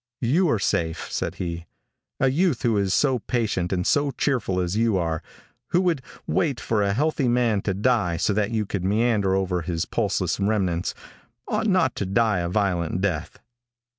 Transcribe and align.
"You 0.23 0.49
are 0.49 0.57
safe," 0.57 1.11
said 1.11 1.35
he. 1.35 1.67
"A 2.19 2.27
youth 2.31 2.63
who 2.63 2.75
is 2.75 2.91
so 2.91 3.19
patient 3.19 3.71
and 3.71 3.85
so 3.85 4.09
cheerful 4.09 4.59
as 4.59 4.75
you 4.75 4.97
are 4.97 5.21
who 5.67 5.81
would 5.81 6.01
wait 6.25 6.59
for 6.59 6.81
a 6.81 6.93
healthy 6.95 7.27
man 7.27 7.61
to 7.61 7.75
die 7.75 8.17
so 8.17 8.33
that 8.33 8.49
you 8.49 8.65
could 8.65 8.83
meander 8.83 9.35
over 9.35 9.61
his 9.61 9.85
pulseless 9.85 10.39
remnants, 10.39 10.95
ought 11.47 11.67
not 11.67 11.95
to 11.97 12.07
die 12.07 12.39
a 12.39 12.49
violent 12.49 12.99
death. 12.99 13.37